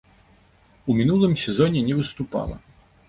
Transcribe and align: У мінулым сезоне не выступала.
У 0.89 0.95
мінулым 0.99 1.35
сезоне 1.43 1.85
не 1.91 1.95
выступала. 2.01 2.55